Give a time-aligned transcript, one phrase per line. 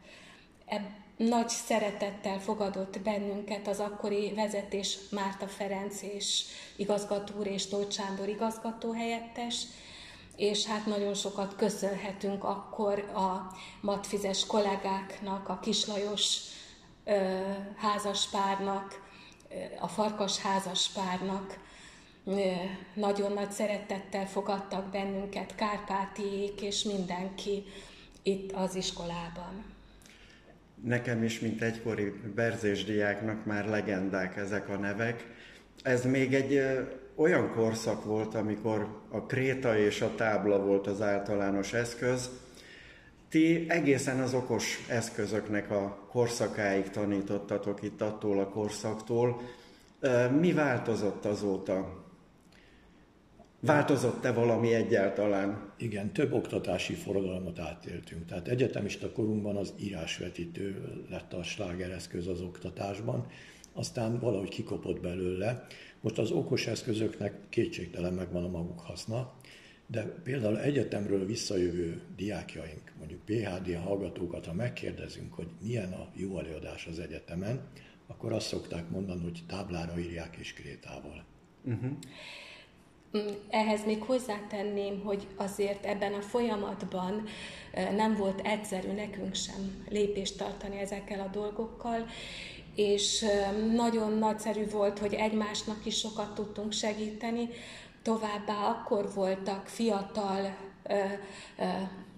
[1.28, 6.42] nagy szeretettel fogadott bennünket az akkori vezetés Márta Ferenc és
[6.76, 9.64] igazgató úr és Tóth Sándor igazgató helyettes,
[10.36, 16.38] és hát nagyon sokat köszönhetünk akkor a matfizes kollégáknak, a Kislajos
[17.76, 19.08] házaspárnak,
[19.81, 21.58] a Farkas házaspárnak,
[22.94, 27.64] nagyon nagy szeretettel fogadtak bennünket, Kárpátiék és mindenki
[28.22, 29.78] itt az iskolában.
[30.84, 35.26] Nekem is, mint egykori berzés diáknak már legendák ezek a nevek.
[35.82, 36.62] Ez még egy
[37.14, 42.30] olyan korszak volt, amikor a kréta és a tábla volt az általános eszköz.
[43.28, 49.40] Ti egészen az okos eszközöknek a korszakáig tanítottatok itt attól a korszaktól.
[50.38, 52.00] Mi változott azóta?
[53.60, 55.72] Változott-e valami egyáltalán?
[55.78, 58.26] Igen, több oktatási forradalmat átéltünk.
[58.26, 63.26] Tehát egyetemista korunkban az írásvetítő lett a slágereszköz az oktatásban,
[63.72, 65.66] aztán valahogy kikopott belőle.
[66.00, 69.32] Most az okos eszközöknek kétségtelen megvan a maguk haszna,
[69.87, 76.87] de például egyetemről visszajövő diákjaink, mondjuk PHD hallgatókat, ha megkérdezünk, hogy milyen a jó előadás
[76.87, 77.60] az egyetemen,
[78.06, 81.25] akkor azt szokták mondani, hogy táblára írják és krétával.
[81.65, 81.91] Uh-huh.
[83.48, 87.25] Ehhez még hozzátenném, hogy azért ebben a folyamatban
[87.97, 92.06] nem volt egyszerű nekünk sem lépést tartani ezekkel a dolgokkal,
[92.75, 93.25] és
[93.75, 97.49] nagyon nagyszerű volt, hogy egymásnak is sokat tudtunk segíteni.
[98.03, 100.56] Továbbá akkor voltak fiatal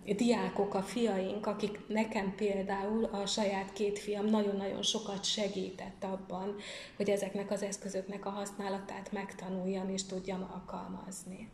[0.04, 6.54] diákok, a fiaink, akik nekem például a saját két fiam nagyon-nagyon sokat segített abban,
[6.96, 11.48] hogy ezeknek az eszközöknek a használatát megtanuljam és tudjam alkalmazni.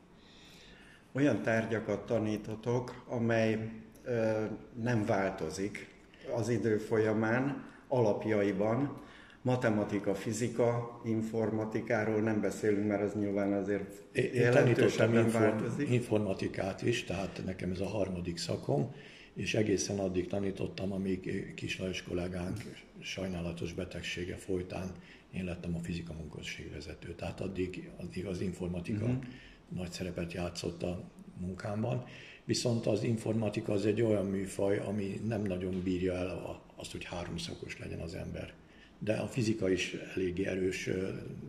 [1.12, 3.70] Olyan tárgyakat tanítotok, amely
[4.04, 4.44] ö,
[4.82, 5.94] nem változik
[6.36, 9.00] az idő folyamán, alapjaiban,
[9.42, 17.42] matematika, fizika, informatikáról nem beszélünk, mert az nyilván azért Én tanítottam inform, informatikát is, tehát
[17.44, 18.94] nekem ez a harmadik szakom,
[19.34, 22.56] és egészen addig tanítottam, amíg kis Lajos kollégánk
[23.00, 24.92] sajnálatos betegsége folytán
[25.32, 27.14] én lettem a fizika munkasségvezető.
[27.14, 29.22] Tehát addig, addig az informatika uh-huh.
[29.68, 31.02] nagy szerepet játszott a
[31.40, 32.04] munkámban.
[32.44, 37.78] Viszont az informatika az egy olyan műfaj, ami nem nagyon bírja el azt, hogy háromszakos
[37.78, 38.52] legyen az ember
[38.98, 40.88] de a fizika is eléggé erős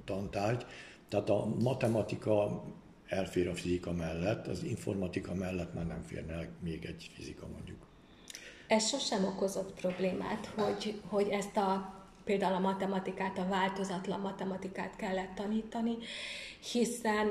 [0.05, 0.65] tantárgy.
[1.07, 2.63] Tehát a matematika
[3.07, 7.77] elfér a fizika mellett, az informatika mellett már nem férne még egy fizika mondjuk.
[8.67, 11.98] Ez sosem okozott problémát, hogy, hogy ezt a
[12.29, 15.97] például a matematikát, a változatlan matematikát kellett tanítani,
[16.71, 17.27] hiszen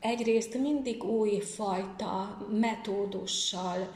[0.00, 3.92] egyrészt mindig új fajta metódussal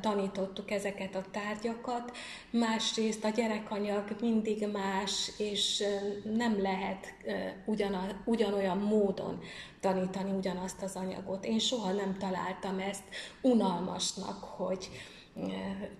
[0.00, 2.16] tanítottuk ezeket a tárgyakat,
[2.50, 5.84] másrészt a gyerekanyag mindig más, és
[6.34, 7.14] nem lehet
[7.64, 9.40] ugyan, ugyanolyan módon
[9.80, 11.44] tanítani ugyanazt az anyagot.
[11.44, 13.04] Én soha nem találtam ezt
[13.42, 14.88] unalmasnak, hogy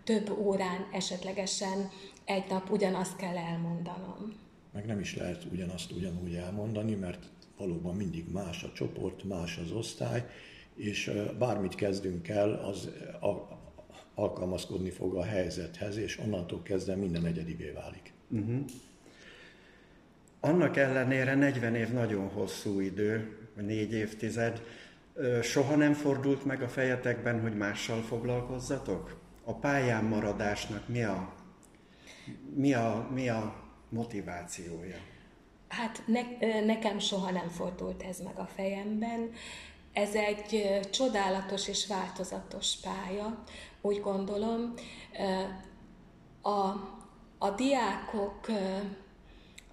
[0.05, 1.91] több órán esetlegesen
[2.27, 4.35] egy nap ugyanazt kell elmondanom.
[4.73, 7.25] Meg nem is lehet ugyanazt ugyanúgy elmondani, mert
[7.57, 10.27] valóban mindig más a csoport, más az osztály,
[10.75, 12.91] és bármit kezdünk el, az
[14.15, 18.13] alkalmazkodni fog a helyzethez, és onnantól kezdve minden egyedivé válik.
[18.29, 18.65] Uh-huh.
[20.41, 24.63] Annak ellenére 40 év nagyon hosszú idő, négy évtized.
[25.43, 29.21] Soha nem fordult meg a fejetekben, hogy mással foglalkozzatok?
[29.45, 31.35] A pályán maradásnak mi a,
[32.55, 34.97] mi a, mi a motivációja?
[35.69, 36.21] Hát ne,
[36.61, 39.31] nekem soha nem fordult ez meg a fejemben.
[39.93, 43.45] Ez egy csodálatos és változatos pálya,
[43.81, 44.75] úgy gondolom.
[46.43, 46.67] A,
[47.39, 48.47] a diákok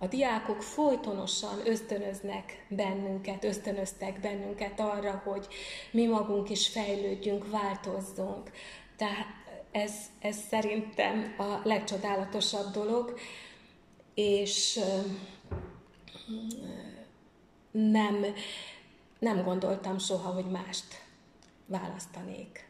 [0.03, 5.47] a diákok folytonosan ösztönöznek bennünket, ösztönöztek bennünket arra, hogy
[5.91, 8.51] mi magunk is fejlődjünk, változzunk.
[8.97, 9.25] Tehát
[9.73, 13.13] ez, ez szerintem a legcsodálatosabb dolog,
[14.13, 14.79] és
[17.71, 18.25] nem,
[19.19, 20.85] nem gondoltam soha, hogy mást
[21.65, 22.69] választanék.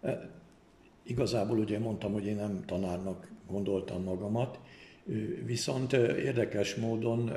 [0.00, 0.30] E,
[1.02, 4.58] igazából ugye mondtam, hogy én nem tanárnak gondoltam magamat,
[5.44, 7.32] viszont érdekes módon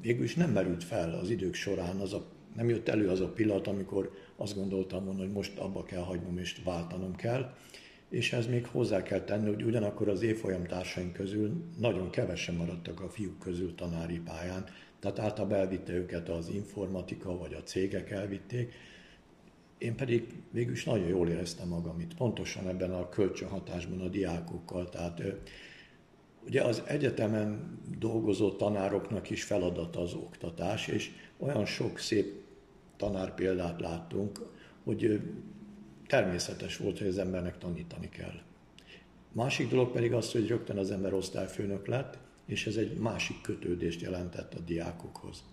[0.00, 2.26] végül is nem merült fel az idők során, az a,
[2.56, 6.38] nem jött elő az a pillanat, amikor azt gondoltam volna, hogy most abba kell hagynom
[6.38, 7.54] és váltanom kell.
[8.08, 13.00] És ez még hozzá kell tenni, hogy ugyanakkor az évfolyam társaink közül nagyon kevesen maradtak
[13.00, 14.64] a fiúk közül tanári pályán,
[15.00, 18.72] tehát általában elvitte őket az informatika, vagy a cégek elvitték,
[19.78, 24.88] én pedig végül is nagyon jól éreztem magam itt, pontosan ebben a kölcsönhatásban a diákokkal,
[24.88, 25.22] tehát
[26.46, 32.41] Ugye az egyetemen dolgozó tanároknak is feladata az oktatás, és olyan sok szép
[32.96, 34.38] tanár példát láttunk,
[34.84, 35.20] hogy
[36.06, 38.40] természetes volt, hogy az embernek tanítani kell.
[39.32, 44.00] Másik dolog pedig az, hogy rögtön az ember osztályfőnök lett, és ez egy másik kötődést
[44.00, 45.44] jelentett a diákokhoz.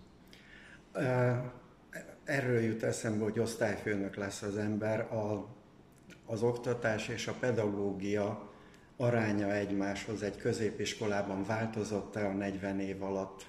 [2.24, 5.00] Erről jut eszembe, hogy osztályfőnök lesz az ember.
[5.00, 5.48] A,
[6.26, 8.52] az oktatás és a pedagógia
[8.98, 13.46] aránya egymáshoz egy középiskolában változott-e a 40 év alatt?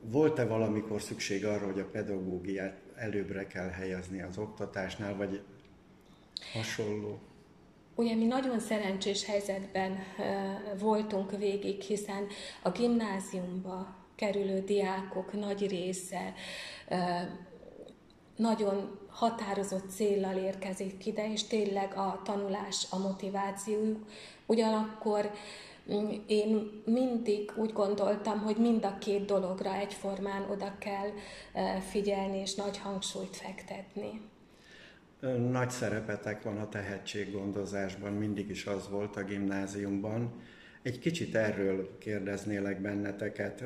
[0.00, 5.42] Volt-e valamikor szükség arra, hogy a pedagógiát előbbre kell helyezni az oktatásnál, vagy
[6.52, 7.18] hasonló?
[7.94, 9.98] Ugye mi nagyon szerencsés helyzetben
[10.78, 12.26] voltunk végig, hiszen
[12.62, 16.34] a gimnáziumba kerülő diákok nagy része
[18.36, 24.08] nagyon határozott céllal érkezik ide, és tényleg a tanulás a motivációjuk.
[24.46, 25.30] Ugyanakkor
[26.26, 31.10] én mindig úgy gondoltam, hogy mind a két dologra egyformán oda kell
[31.52, 34.20] e, figyelni, és nagy hangsúlyt fektetni.
[35.50, 40.42] Nagy szerepetek van a tehetséggondozásban, mindig is az volt a gimnáziumban.
[40.82, 43.64] Egy kicsit erről kérdeznélek benneteket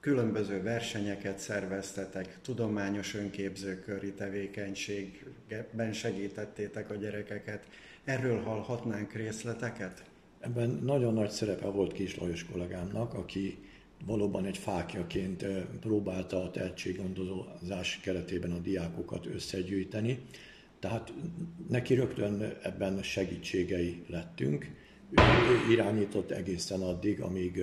[0.00, 7.64] különböző versenyeket szerveztetek, tudományos önképzőköri tevékenységben segítettétek a gyerekeket.
[8.04, 10.02] Erről hallhatnánk részleteket?
[10.44, 13.58] Ebben nagyon nagy szerepe volt Kis Lajos kollégámnak, aki
[14.06, 15.44] valóban egy fákjaként
[15.80, 20.18] próbálta a tehetséggondozás keretében a diákokat összegyűjteni.
[20.78, 21.12] Tehát
[21.68, 24.70] neki rögtön ebben segítségei lettünk.
[25.10, 27.62] Ő irányított egészen addig, amíg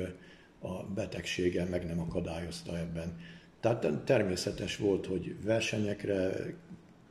[0.59, 3.19] a betegsége meg nem akadályozta ebben.
[3.59, 6.45] Tehát természetes volt, hogy versenyekre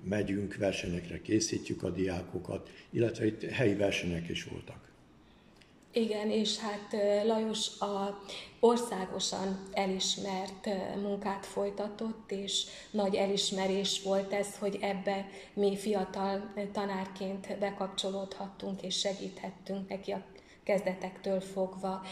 [0.04, 4.89] megyünk, versenyekre készítjük a diákokat, illetve itt helyi versenyek is voltak.
[5.92, 8.23] Igen, és hát Lajos a
[8.61, 18.82] országosan elismert munkát folytatott, és nagy elismerés volt ez, hogy ebbe mi fiatal tanárként bekapcsolódhattunk,
[18.82, 20.23] és segíthettünk neki a
[20.64, 22.02] kezdetektől fogva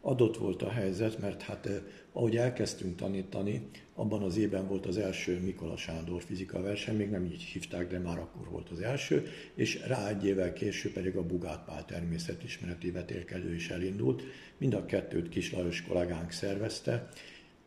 [0.00, 4.96] adott volt a helyzet, mert hát eh, ahogy elkezdtünk tanítani, abban az évben volt az
[4.96, 9.26] első Mikola Sándor fizika verseny, még nem így hívták, de már akkor volt az első,
[9.54, 14.22] és rá egy évvel később pedig a Bugát Pál természetismereti vetélkedő is elindult.
[14.58, 17.08] Mind a kettőt Kis Lajos kollégánk szervezte,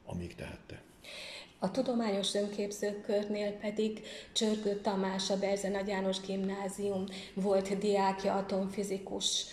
[0.06, 0.82] amíg tehette.
[1.60, 4.02] A tudományos önképzőkörnél pedig
[4.34, 9.46] Csörgő Tamás, a Berze Nagy János Gimnázium volt diákja, atomfizikus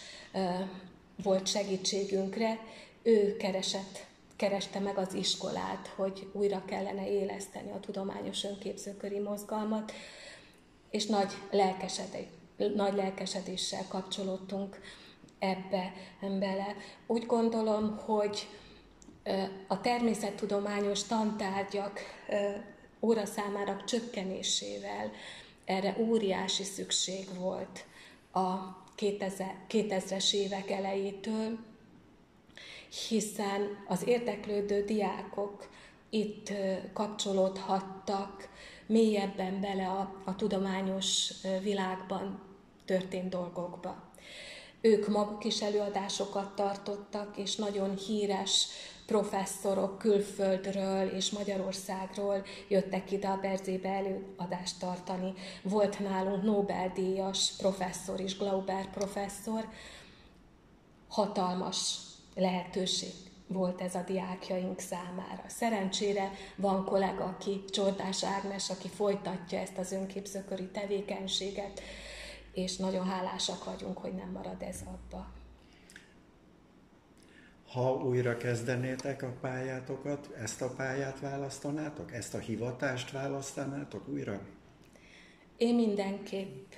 [1.23, 2.59] volt segítségünkre,
[3.03, 9.93] ő keresett, kereste meg az iskolát, hogy újra kellene éleszteni a tudományos önképzőköri mozgalmat,
[10.91, 14.81] és nagy, lelkesedés, nagy lelkesedéssel kapcsolódtunk
[15.39, 16.77] ebbe bele.
[17.07, 18.47] Úgy gondolom, hogy
[19.67, 22.01] a természettudományos tantárgyak
[23.01, 25.11] óraszámára csökkenésével
[25.65, 27.85] erre óriási szükség volt
[28.33, 31.59] a 2000-es évek elejétől,
[33.09, 35.69] hiszen az érdeklődő diákok
[36.11, 36.53] itt
[36.93, 38.49] kapcsolódhattak
[38.87, 41.33] mélyebben bele a, a tudományos
[41.63, 42.41] világban
[42.85, 44.09] történt dolgokba.
[44.81, 48.67] Ők maguk is előadásokat tartottak, és nagyon híres
[49.11, 55.33] professzorok külföldről és Magyarországról jöttek ide a Berzébe előadást tartani.
[55.63, 59.69] Volt nálunk Nobel-díjas professzor is, Glauber professzor.
[61.09, 61.95] Hatalmas
[62.35, 63.13] lehetőség
[63.47, 65.43] volt ez a diákjaink számára.
[65.47, 71.81] Szerencsére van kollega, aki Csordás Ágnes, aki folytatja ezt az önképzőköri tevékenységet,
[72.53, 75.40] és nagyon hálásak vagyunk, hogy nem marad ez abba.
[77.73, 82.13] Ha újra kezdenétek a pályátokat, ezt a pályát választanátok?
[82.13, 84.41] Ezt a hivatást választanátok újra?
[85.57, 86.73] Én mindenképp.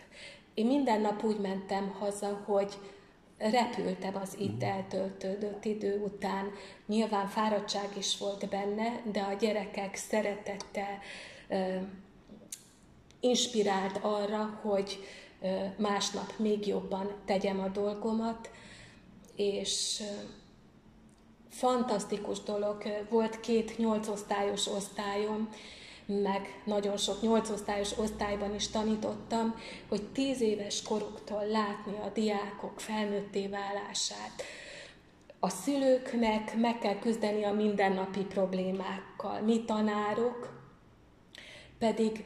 [0.55, 2.79] Én minden nap úgy mentem haza, hogy
[3.39, 4.65] repültem az itt mhm.
[4.65, 6.51] eltöltődött idő után.
[6.87, 10.99] Nyilván fáradtság is volt benne, de a gyerekek szeretette
[13.21, 14.99] inspirált arra, hogy
[15.77, 18.51] másnap még jobban tegyem a dolgomat,
[19.37, 20.03] és
[21.53, 25.49] fantasztikus dolog, volt két nyolcosztályos osztályom,
[26.07, 29.55] meg nagyon sok nyolcosztályos osztályban is tanítottam,
[29.89, 34.43] hogy tíz éves koruktól látni a diákok felnőtté válását.
[35.41, 39.41] A szülőknek meg kell küzdeni a mindennapi problémákkal.
[39.41, 40.61] Mi tanárok
[41.79, 42.25] pedig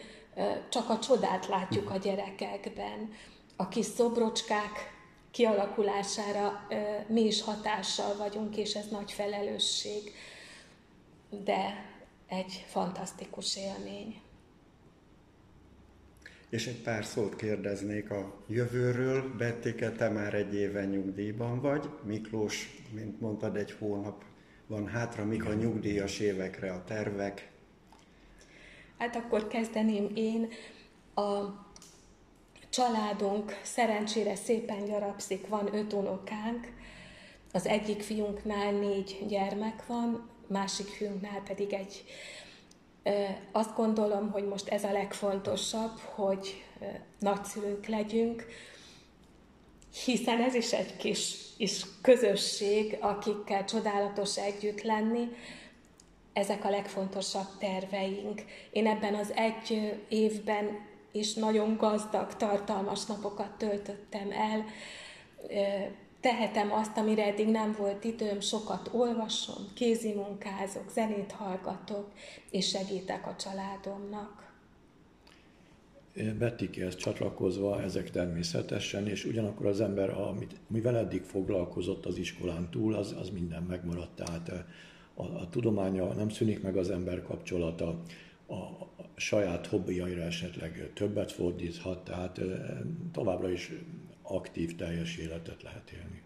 [0.69, 3.13] csak a csodát látjuk a gyerekekben.
[3.57, 4.96] A kis szobrocskák
[5.37, 6.67] kialakulására
[7.07, 10.13] mi is hatással vagyunk, és ez nagy felelősség,
[11.45, 11.91] de
[12.29, 14.21] egy fantasztikus élmény.
[16.49, 19.37] És egy pár szót kérdeznék a jövőről.
[19.37, 21.89] Bettike, te már egy éve nyugdíjban vagy.
[22.03, 24.25] Miklós, mint mondtad, egy hónap
[24.67, 25.25] van hátra.
[25.25, 27.51] Mik a nyugdíjas évekre a tervek?
[28.99, 30.49] Hát akkor kezdeném én.
[31.15, 31.66] A
[32.77, 36.73] családunk szerencsére szépen gyarapszik, van öt unokánk.
[37.53, 42.05] Az egyik fiunknál négy gyermek van, másik fiunknál pedig egy.
[43.53, 46.65] Azt gondolom, hogy most ez a legfontosabb, hogy
[47.19, 48.47] nagyszülők legyünk,
[50.05, 55.29] hiszen ez is egy kis is közösség, akikkel csodálatos együtt lenni,
[56.33, 58.43] ezek a legfontosabb terveink.
[58.71, 64.65] Én ebben az egy évben is nagyon gazdag, tartalmas napokat töltöttem el.
[66.21, 72.13] Tehetem azt, amire eddig nem volt időm, sokat olvasom, kézimunkázok, zenét hallgatok,
[72.51, 74.45] és segítek a családomnak.
[76.39, 82.95] Bettikéhez csatlakozva ezek természetesen, és ugyanakkor az ember, amit, mivel eddig foglalkozott az iskolán túl,
[82.95, 84.17] az, az minden megmaradt.
[84.17, 84.53] Tehát
[85.15, 88.03] a, a tudománya nem szűnik meg az ember kapcsolata,
[88.49, 88.87] a,
[89.17, 92.41] saját hobbiaira esetleg többet fordíthat, tehát
[93.13, 93.73] továbbra is
[94.23, 96.23] aktív, teljes életet lehet élni.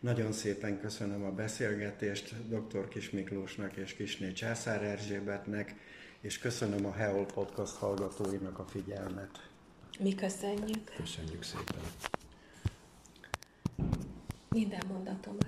[0.00, 2.88] Nagyon szépen köszönöm a beszélgetést dr.
[2.88, 5.74] Kis Miklósnak és Kisné Császár Erzsébetnek,
[6.20, 9.48] és köszönöm a Heol Podcast hallgatóinak a figyelmet.
[9.98, 10.94] Mi köszönjük.
[10.96, 11.82] Köszönjük szépen.
[14.48, 15.46] Minden mondatomat.